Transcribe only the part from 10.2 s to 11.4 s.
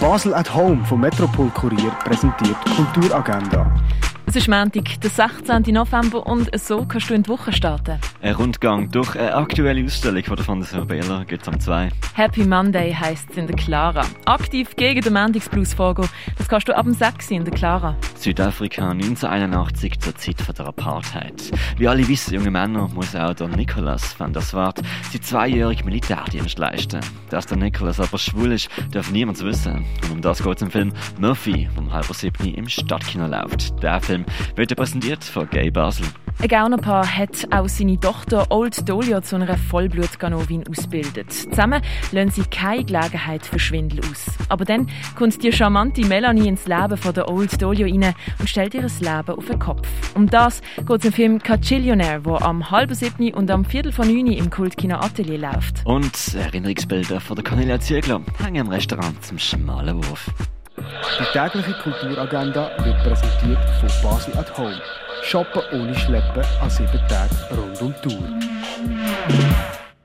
von der Fondation Bela